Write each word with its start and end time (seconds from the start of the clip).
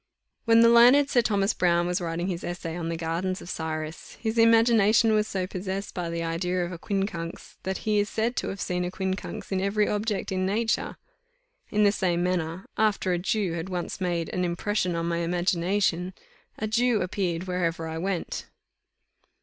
When 0.45 0.61
the 0.61 0.67
learned 0.69 1.11
Sir 1.11 1.21
Thomas 1.21 1.53
Browne 1.53 1.85
was 1.85 2.01
writing 2.01 2.25
his 2.25 2.43
Essay 2.43 2.75
on 2.75 2.89
the 2.89 2.95
Gardens 2.97 3.39
of 3.39 3.51
Cyrus, 3.51 4.13
his 4.19 4.39
imagination 4.39 5.13
was 5.13 5.27
so 5.27 5.45
possessed 5.45 5.93
by 5.93 6.09
the 6.09 6.23
idea 6.23 6.65
of 6.65 6.71
a 6.71 6.79
quincunx, 6.79 7.59
that 7.61 7.85
he 7.85 7.99
is 7.99 8.09
said 8.09 8.35
to 8.37 8.47
have 8.47 8.59
seen 8.59 8.83
a 8.83 8.89
quincunx 8.89 9.51
in 9.51 9.61
every 9.61 9.87
object 9.87 10.31
in 10.31 10.43
nature. 10.43 10.97
In 11.69 11.83
the 11.83 11.91
same 11.91 12.23
manner, 12.23 12.65
after 12.79 13.13
a 13.13 13.19
Jew 13.19 13.53
had 13.53 13.69
once 13.69 14.01
made 14.01 14.29
an 14.29 14.43
impression 14.43 14.95
on 14.95 15.05
my 15.05 15.17
imagination, 15.19 16.15
a 16.57 16.65
Jew 16.65 17.03
appeared 17.03 17.43
wherever 17.43 17.87
I 17.87 17.99
went. 17.99 18.47